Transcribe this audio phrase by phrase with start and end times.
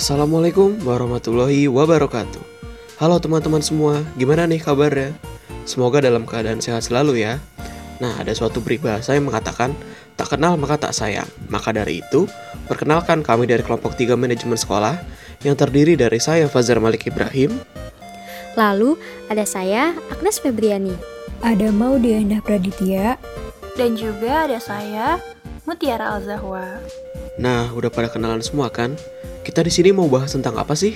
[0.00, 2.40] Assalamualaikum warahmatullahi wabarakatuh.
[2.96, 5.12] Halo teman-teman semua, gimana nih kabarnya?
[5.68, 7.36] Semoga dalam keadaan sehat selalu ya.
[8.00, 9.76] Nah, ada suatu peribahasa yang mengatakan,
[10.16, 11.28] tak kenal maka tak sayang.
[11.52, 12.24] Maka dari itu,
[12.64, 14.96] perkenalkan kami dari kelompok 3 manajemen sekolah
[15.44, 17.60] yang terdiri dari saya Fazar Malik Ibrahim,
[18.56, 18.96] Lalu
[19.28, 20.96] ada saya, Agnes Febriani.
[21.44, 23.20] Ada Maudia Indah Praditya,
[23.76, 25.20] Dan juga ada saya,
[25.68, 26.80] Mutiara Al-Zahwa.
[27.36, 28.96] Nah, udah pada kenalan semua kan?
[29.50, 30.94] Kita di sini mau bahas tentang apa sih?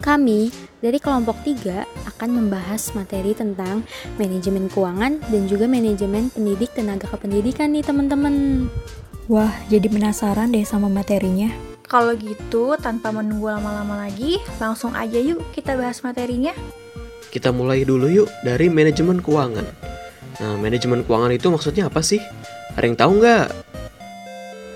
[0.00, 0.48] Kami
[0.80, 3.84] dari kelompok 3 akan membahas materi tentang
[4.16, 8.64] manajemen keuangan dan juga manajemen pendidik tenaga kependidikan nih teman-teman.
[9.28, 11.52] Wah, jadi penasaran deh sama materinya.
[11.84, 16.56] Kalau gitu, tanpa menunggu lama-lama lagi, langsung aja yuk kita bahas materinya.
[17.28, 19.68] Kita mulai dulu yuk dari manajemen keuangan.
[20.40, 22.24] Nah, manajemen keuangan itu maksudnya apa sih?
[22.72, 23.46] Ada yang tahu nggak?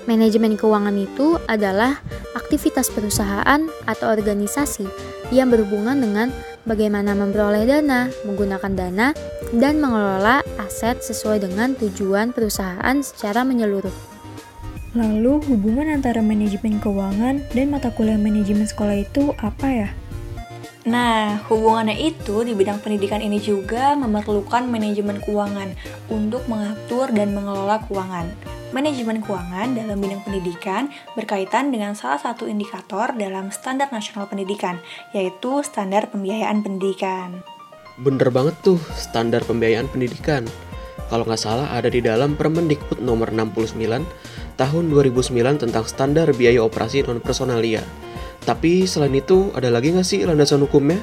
[0.06, 1.98] Manajemen keuangan itu adalah
[2.38, 4.86] aktivitas perusahaan atau organisasi
[5.34, 6.30] yang berhubungan dengan
[6.62, 9.10] bagaimana memperoleh dana, menggunakan dana,
[9.50, 13.94] dan mengelola aset sesuai dengan tujuan perusahaan secara menyeluruh.
[14.94, 19.88] Lalu, hubungan antara manajemen keuangan dan mata kuliah manajemen sekolah itu apa ya?
[20.86, 25.74] Nah, hubungannya itu di bidang pendidikan ini juga memerlukan manajemen keuangan
[26.06, 28.55] untuk mengatur dan mengelola keuangan.
[28.74, 34.82] Manajemen keuangan dalam bidang pendidikan berkaitan dengan salah satu indikator dalam standar nasional pendidikan,
[35.14, 37.46] yaitu standar pembiayaan pendidikan.
[38.02, 40.42] Bener banget tuh standar pembiayaan pendidikan.
[41.06, 43.78] Kalau nggak salah ada di dalam Permendikbud nomor 69
[44.58, 47.86] tahun 2009 tentang standar biaya operasi non personalia.
[48.42, 50.98] Tapi selain itu ada lagi nggak sih landasan hukumnya?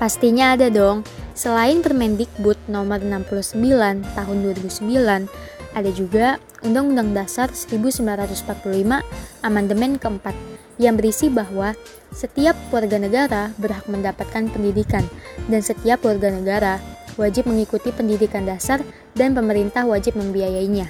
[0.00, 1.04] Pastinya ada dong.
[1.36, 5.28] Selain Permendikbud nomor 69 tahun 2009,
[5.72, 9.02] ada juga Undang-Undang Dasar 1945
[9.42, 10.36] Amandemen keempat
[10.80, 11.74] yang berisi bahwa
[12.12, 15.04] setiap warga negara berhak mendapatkan pendidikan
[15.48, 16.74] dan setiap warga negara
[17.16, 18.80] wajib mengikuti pendidikan dasar
[19.12, 20.88] dan pemerintah wajib membiayainya.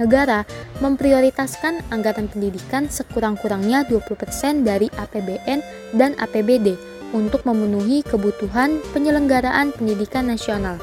[0.00, 0.44] Negara
[0.80, 5.60] memprioritaskan anggaran pendidikan sekurang-kurangnya 20% dari APBN
[5.94, 6.74] dan APBD
[7.12, 10.80] untuk memenuhi kebutuhan penyelenggaraan pendidikan nasional.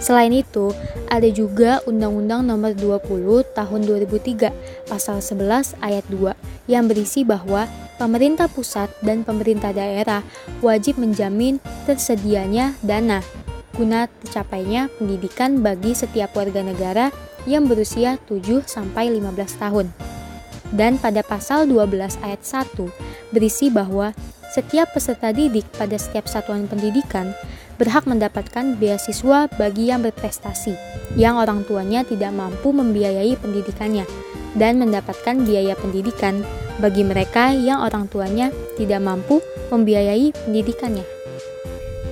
[0.00, 0.72] Selain itu,
[1.12, 6.32] ada juga Undang-Undang Nomor 20 Tahun 2003 Pasal 11 Ayat 2
[6.72, 7.68] yang berisi bahwa
[8.00, 10.24] pemerintah pusat dan pemerintah daerah
[10.64, 13.20] wajib menjamin tersedianya dana
[13.80, 17.08] guna tercapainya pendidikan bagi setiap warga negara
[17.48, 19.86] yang berusia 7 sampai 15 tahun.
[20.70, 22.76] Dan pada pasal 12 ayat 1
[23.32, 24.12] berisi bahwa
[24.52, 27.32] setiap peserta didik pada setiap satuan pendidikan
[27.80, 30.76] berhak mendapatkan beasiswa bagi yang berprestasi,
[31.16, 34.04] yang orang tuanya tidak mampu membiayai pendidikannya,
[34.52, 36.44] dan mendapatkan biaya pendidikan
[36.76, 39.40] bagi mereka yang orang tuanya tidak mampu
[39.72, 41.08] membiayai pendidikannya.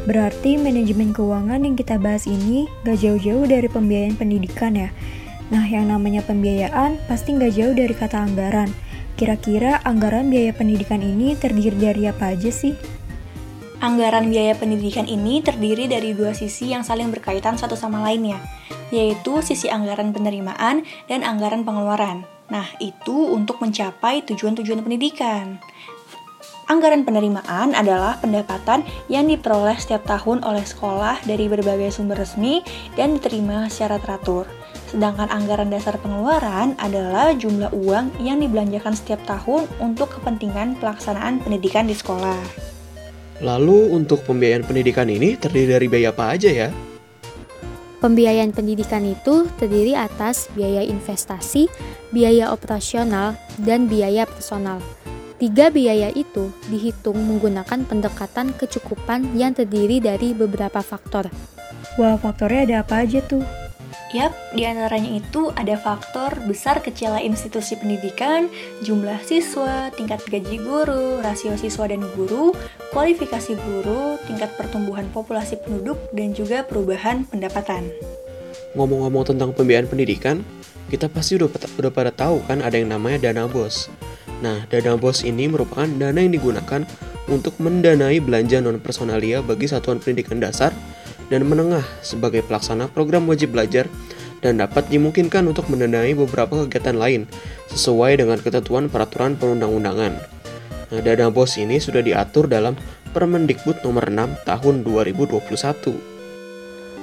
[0.09, 4.89] Berarti manajemen keuangan yang kita bahas ini gak jauh-jauh dari pembiayaan pendidikan ya.
[5.53, 8.73] Nah, yang namanya pembiayaan pasti gak jauh dari kata anggaran.
[9.21, 12.98] Kira-kira anggaran biaya pendidikan ini terdiri dari apa aja sih?
[13.79, 18.43] Anggaran biaya pendidikan ini terdiri dari dua sisi yang saling berkaitan satu sama lainnya,
[18.91, 22.27] yaitu sisi anggaran penerimaan dan anggaran pengeluaran.
[22.51, 25.63] Nah, itu untuk mencapai tujuan-tujuan pendidikan.
[26.67, 32.67] Anggaran penerimaan adalah pendapatan yang diperoleh setiap tahun oleh sekolah dari berbagai sumber resmi
[32.99, 34.51] dan diterima secara teratur.
[34.91, 41.87] Sedangkan anggaran dasar pengeluaran adalah jumlah uang yang dibelanjakan setiap tahun untuk kepentingan pelaksanaan pendidikan
[41.87, 42.69] di sekolah.
[43.39, 46.69] Lalu untuk pembiayaan pendidikan ini terdiri dari biaya apa aja ya?
[47.99, 51.67] Pembiayaan pendidikan itu terdiri atas biaya investasi,
[52.15, 54.79] biaya operasional, dan biaya personal.
[55.39, 61.31] Tiga biaya itu dihitung menggunakan pendekatan kecukupan yang terdiri dari beberapa faktor.
[61.95, 63.43] Wah, faktornya ada apa aja tuh?
[64.09, 68.49] Yap, di antaranya itu ada faktor besar kecilnya institusi pendidikan,
[68.81, 72.57] jumlah siswa, tingkat gaji guru, rasio siswa dan guru,
[72.97, 77.93] kualifikasi guru, tingkat pertumbuhan populasi penduduk, dan juga perubahan pendapatan.
[78.73, 80.41] Ngomong-ngomong tentang pembiayaan pendidikan,
[80.89, 83.93] kita pasti udah, udah pada tahu kan ada yang namanya dana bos.
[84.41, 86.81] Nah, dana bos ini merupakan dana yang digunakan
[87.29, 90.73] untuk mendanai belanja non personalia bagi satuan pendidikan dasar
[91.29, 93.89] dan menengah sebagai pelaksana program wajib belajar
[94.41, 97.23] dan dapat dimungkinkan untuk mendanai beberapa kegiatan lain
[97.71, 100.13] sesuai dengan ketentuan peraturan perundang-undangan.
[100.89, 102.73] Nah, dana BOS ini sudah diatur dalam
[103.13, 106.19] Permendikbud nomor 6 tahun 2021.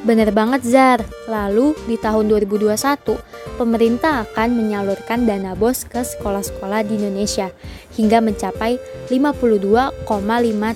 [0.06, 1.01] Bener banget Zar.
[1.25, 3.18] Lalu di tahun 2021,
[3.57, 7.50] pemerintah akan menyalurkan dana BOS ke sekolah-sekolah di Indonesia
[7.98, 8.77] hingga mencapai
[9.10, 10.06] 52,5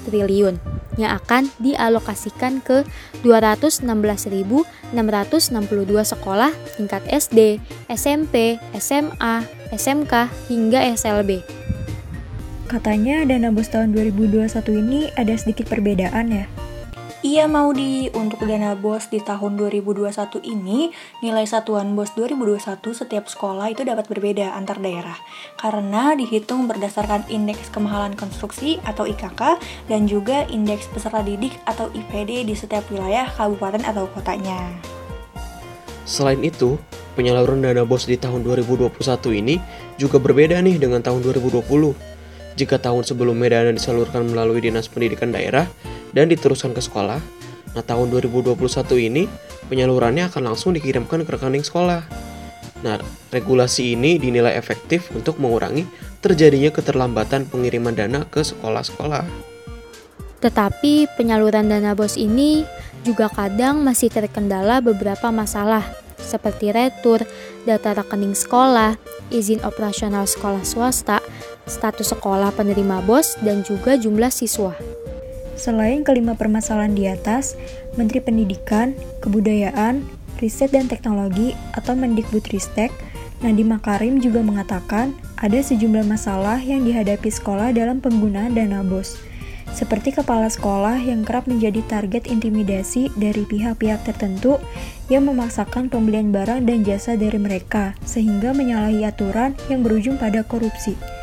[0.09, 2.83] triliun yang akan dialokasikan ke
[3.23, 4.91] 216.662
[6.03, 11.39] sekolah tingkat SD, SMP, SMA, SMK, hingga SLB.
[12.69, 14.45] Katanya dana BOS tahun 2021
[14.77, 16.45] ini ada sedikit perbedaan ya?
[17.19, 20.87] Iya mau di untuk dana BOS di tahun 2021 ini
[21.19, 25.19] nilai satuan BOS 2021 setiap sekolah itu dapat berbeda antar daerah
[25.59, 29.59] karena dihitung berdasarkan indeks kemahalan konstruksi atau IKK
[29.91, 34.79] dan juga indeks peserta didik atau IPD di setiap wilayah kabupaten atau kotanya.
[36.07, 36.79] Selain itu,
[37.19, 38.95] penyaluran dana BOS di tahun 2021
[39.35, 39.59] ini
[39.99, 42.08] juga berbeda nih dengan tahun 2020.
[42.57, 45.69] Jika tahun sebelumnya dana disalurkan melalui Dinas Pendidikan Daerah,
[46.13, 47.21] dan diteruskan ke sekolah.
[47.77, 48.57] Nah, tahun 2021
[48.97, 49.29] ini
[49.69, 52.01] penyalurannya akan langsung dikirimkan ke rekening sekolah.
[52.81, 52.97] Nah,
[53.29, 55.85] regulasi ini dinilai efektif untuk mengurangi
[56.23, 59.27] terjadinya keterlambatan pengiriman dana ke sekolah-sekolah.
[60.39, 62.63] Tetapi penyaluran dana BOS ini
[63.03, 65.83] juga kadang masih terkendala beberapa masalah
[66.19, 67.27] seperti retur,
[67.67, 68.95] data rekening sekolah,
[69.31, 71.19] izin operasional sekolah swasta,
[71.69, 74.73] status sekolah penerima BOS, dan juga jumlah siswa.
[75.59, 77.53] Selain kelima permasalahan di atas,
[77.93, 80.01] Menteri Pendidikan, Kebudayaan,
[80.39, 82.89] Riset dan Teknologi atau Mendikbudristek,
[83.39, 89.19] Nadiem Makarim juga mengatakan ada sejumlah masalah yang dihadapi sekolah dalam penggunaan dana BOS,
[89.71, 94.59] seperti kepala sekolah yang kerap menjadi target intimidasi dari pihak-pihak tertentu
[95.11, 101.18] yang memaksakan pembelian barang dan jasa dari mereka, sehingga menyalahi aturan yang berujung pada korupsi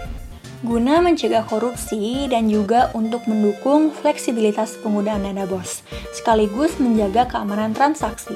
[0.65, 5.85] guna mencegah korupsi dan juga untuk mendukung fleksibilitas penggunaan dana BOS,
[6.17, 8.33] sekaligus menjaga keamanan transaksi.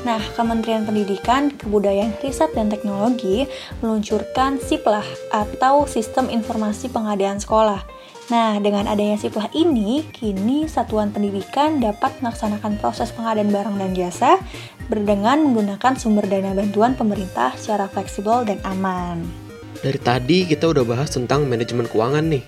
[0.00, 3.44] Nah, Kementerian Pendidikan, Kebudayaan, Riset, dan Teknologi
[3.84, 7.84] meluncurkan SIPLAH atau Sistem Informasi Pengadaan Sekolah.
[8.32, 14.40] Nah, dengan adanya SIPLAH ini, kini satuan pendidikan dapat melaksanakan proses pengadaan barang dan jasa
[14.88, 19.49] berdengan menggunakan sumber dana bantuan pemerintah secara fleksibel dan aman.
[19.80, 22.44] Dari tadi kita udah bahas tentang manajemen keuangan nih.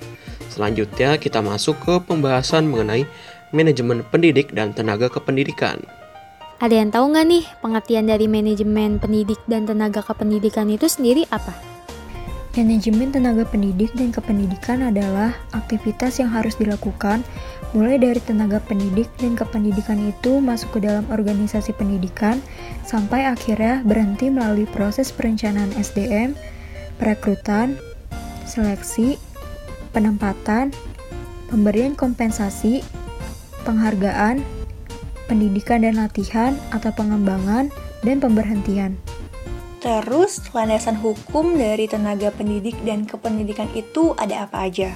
[0.52, 3.08] Selanjutnya kita masuk ke pembahasan mengenai
[3.56, 5.80] manajemen pendidik dan tenaga kependidikan.
[6.60, 11.56] Ada yang tahu nggak nih pengertian dari manajemen pendidik dan tenaga kependidikan itu sendiri apa?
[12.52, 17.24] Manajemen tenaga pendidik dan kependidikan adalah aktivitas yang harus dilakukan
[17.72, 22.44] mulai dari tenaga pendidik dan kependidikan itu masuk ke dalam organisasi pendidikan
[22.84, 26.36] sampai akhirnya berhenti melalui proses perencanaan SDM,
[27.02, 27.74] perekrutan,
[28.46, 29.18] seleksi,
[29.90, 30.70] penempatan,
[31.50, 32.86] pemberian kompensasi,
[33.66, 34.38] penghargaan,
[35.26, 37.74] pendidikan dan latihan atau pengembangan,
[38.06, 38.94] dan pemberhentian.
[39.82, 44.94] Terus, landasan hukum dari tenaga pendidik dan kependidikan itu ada apa aja?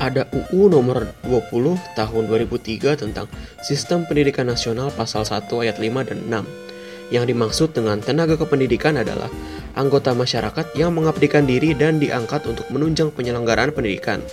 [0.00, 3.28] Ada UU nomor 20 tahun 2003 tentang
[3.60, 6.75] Sistem Pendidikan Nasional pasal 1 ayat 5 dan 6
[7.14, 9.30] yang dimaksud dengan tenaga kependidikan adalah
[9.78, 14.24] anggota masyarakat yang mengabdikan diri dan diangkat untuk menunjang penyelenggaraan pendidikan.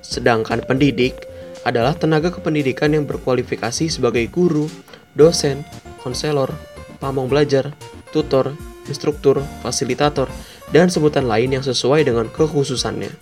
[0.00, 1.26] Sedangkan pendidik
[1.64, 4.68] adalah tenaga kependidikan yang berkualifikasi sebagai guru,
[5.16, 5.64] dosen,
[6.00, 6.52] konselor,
[7.00, 7.72] pamong belajar,
[8.12, 8.52] tutor,
[8.86, 10.28] instruktur, fasilitator,
[10.72, 13.12] dan sebutan lain yang sesuai dengan kekhususannya,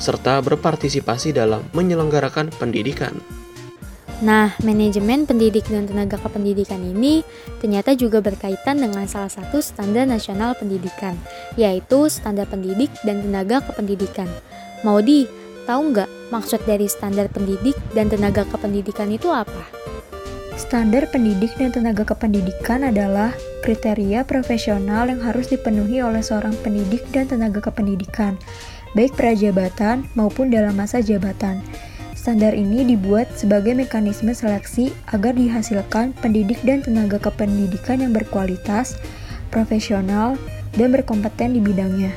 [0.00, 3.16] serta berpartisipasi dalam menyelenggarakan pendidikan.
[4.20, 7.24] Nah, manajemen pendidik dan tenaga kependidikan ini
[7.56, 11.16] ternyata juga berkaitan dengan salah satu standar nasional pendidikan,
[11.56, 14.28] yaitu standar pendidik dan tenaga kependidikan.
[14.84, 15.24] Mau di,
[15.64, 19.64] tahu nggak maksud dari standar pendidik dan tenaga kependidikan itu apa?
[20.60, 23.32] Standar pendidik dan tenaga kependidikan adalah
[23.64, 28.36] kriteria profesional yang harus dipenuhi oleh seorang pendidik dan tenaga kependidikan,
[28.92, 31.64] baik prajabatan maupun dalam masa jabatan.
[32.20, 39.00] Standar ini dibuat sebagai mekanisme seleksi agar dihasilkan pendidik dan tenaga kependidikan yang berkualitas,
[39.48, 40.36] profesional,
[40.76, 42.12] dan berkompeten di bidangnya.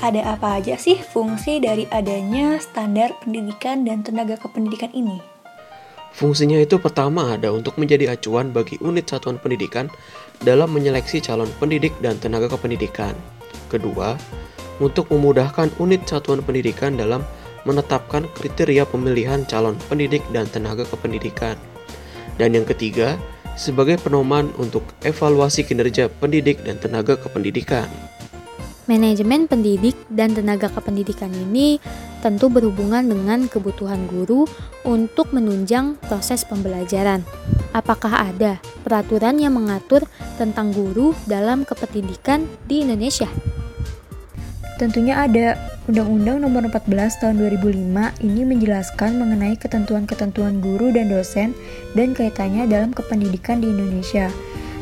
[0.00, 5.20] Ada apa aja sih fungsi dari adanya standar pendidikan dan tenaga kependidikan ini?
[6.16, 9.92] Fungsinya itu pertama ada untuk menjadi acuan bagi unit satuan pendidikan
[10.40, 13.12] dalam menyeleksi calon pendidik dan tenaga kependidikan.
[13.68, 14.16] Kedua,
[14.80, 17.20] untuk memudahkan unit satuan pendidikan dalam
[17.66, 21.58] menetapkan kriteria pemilihan calon pendidik dan tenaga kependidikan.
[22.38, 23.18] Dan yang ketiga,
[23.58, 27.88] sebagai penoman untuk evaluasi kinerja pendidik dan tenaga kependidikan.
[28.86, 31.82] Manajemen pendidik dan tenaga kependidikan ini
[32.22, 34.46] tentu berhubungan dengan kebutuhan guru
[34.86, 37.26] untuk menunjang proses pembelajaran.
[37.76, 40.08] apakah ada peraturan yang mengatur
[40.40, 43.28] tentang guru dalam kependidikan di Indonesia?
[44.80, 45.75] Tentunya ada.
[45.86, 51.54] Undang-Undang Nomor 14 Tahun 2005 ini menjelaskan mengenai ketentuan-ketentuan guru dan dosen
[51.94, 54.26] dan kaitannya dalam kependidikan di Indonesia.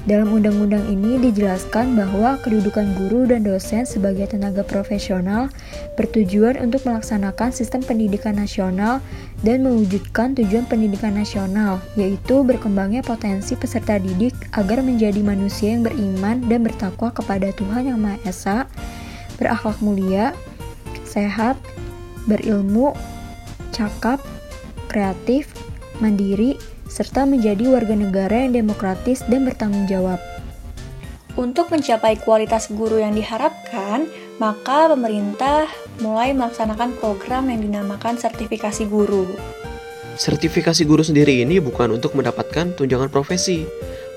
[0.08, 5.52] Dalam undang-undang ini dijelaskan bahwa kedudukan guru dan dosen sebagai tenaga profesional
[6.00, 9.04] bertujuan untuk melaksanakan sistem pendidikan nasional
[9.44, 16.40] dan mewujudkan tujuan pendidikan nasional, yaitu berkembangnya potensi peserta didik agar menjadi manusia yang beriman
[16.48, 18.56] dan bertakwa kepada Tuhan Yang Maha Esa,
[19.36, 20.32] berakhlak mulia,
[21.14, 21.54] sehat,
[22.26, 22.90] berilmu,
[23.70, 24.18] cakap,
[24.90, 25.54] kreatif,
[26.02, 26.58] mandiri,
[26.90, 30.18] serta menjadi warga negara yang demokratis dan bertanggung jawab.
[31.34, 34.06] Untuk mencapai kualitas guru yang diharapkan,
[34.38, 35.66] maka pemerintah
[35.98, 39.26] mulai melaksanakan program yang dinamakan sertifikasi guru.
[40.14, 43.66] Sertifikasi guru sendiri ini bukan untuk mendapatkan tunjangan profesi,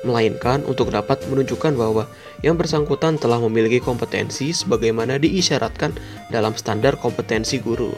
[0.06, 2.06] melainkan untuk dapat menunjukkan bahwa
[2.46, 5.96] yang bersangkutan telah memiliki kompetensi sebagaimana diisyaratkan
[6.30, 7.94] dalam standar kompetensi guru.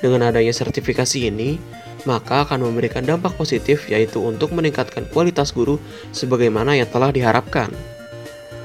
[0.00, 1.60] Dengan adanya sertifikasi ini,
[2.06, 5.76] maka akan memberikan dampak positif yaitu untuk meningkatkan kualitas guru
[6.14, 7.68] sebagaimana yang telah diharapkan.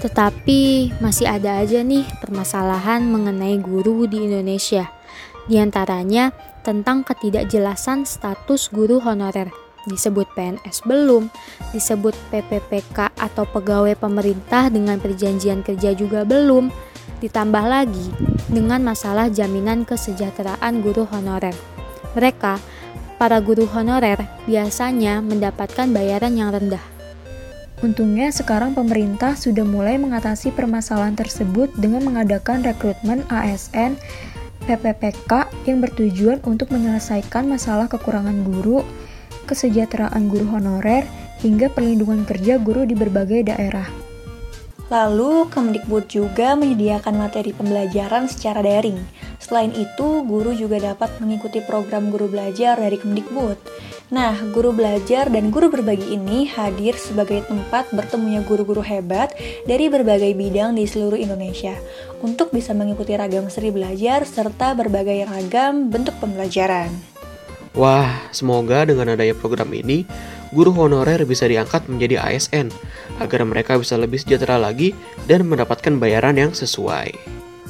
[0.01, 4.89] Tetapi masih ada aja nih permasalahan mengenai guru di Indonesia.
[5.45, 11.31] Di antaranya tentang ketidakjelasan status guru honorer disebut PNS belum,
[11.71, 16.69] disebut PPPK atau pegawai pemerintah dengan perjanjian kerja juga belum,
[17.21, 18.09] ditambah lagi
[18.50, 21.53] dengan masalah jaminan kesejahteraan guru honorer.
[22.17, 22.57] Mereka,
[23.21, 24.17] para guru honorer,
[24.50, 26.81] biasanya mendapatkan bayaran yang rendah.
[27.81, 33.97] Untungnya sekarang pemerintah sudah mulai mengatasi permasalahan tersebut dengan mengadakan rekrutmen ASN
[34.69, 38.85] PPPK yang bertujuan untuk menyelesaikan masalah kekurangan guru,
[39.50, 41.05] kesejahteraan guru honorer,
[41.41, 43.89] hingga perlindungan kerja guru di berbagai daerah.
[44.91, 49.00] Lalu, Kemdikbud juga menyediakan materi pembelajaran secara daring.
[49.39, 53.55] Selain itu, guru juga dapat mengikuti program guru belajar dari Kemdikbud.
[54.12, 59.31] Nah, guru belajar dan guru berbagi ini hadir sebagai tempat bertemunya guru-guru hebat
[59.63, 61.79] dari berbagai bidang di seluruh Indonesia
[62.19, 66.91] untuk bisa mengikuti ragam seri belajar serta berbagai ragam bentuk pembelajaran.
[67.71, 70.03] Wah, semoga dengan adanya program ini,
[70.51, 72.67] guru honorer bisa diangkat menjadi ASN,
[73.23, 74.91] agar mereka bisa lebih sejahtera lagi
[75.23, 77.15] dan mendapatkan bayaran yang sesuai.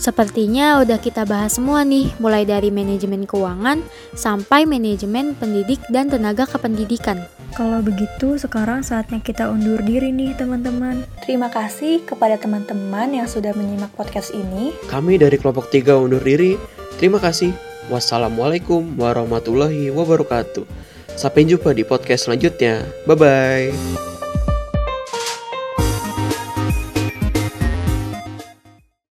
[0.01, 3.86] Sepertinya udah kita bahas semua nih, mulai dari manajemen keuangan
[4.17, 7.22] sampai manajemen pendidik dan tenaga kependidikan.
[7.53, 11.05] Kalau begitu, sekarang saatnya kita undur diri nih teman-teman.
[11.22, 14.74] Terima kasih kepada teman-teman yang sudah menyimak podcast ini.
[14.89, 16.58] Kami dari kelompok 3 undur diri.
[16.98, 17.71] Terima kasih.
[17.90, 20.68] Wassalamualaikum warahmatullahi wabarakatuh.
[21.16, 22.86] Sampai jumpa di podcast selanjutnya.
[23.08, 24.11] Bye bye.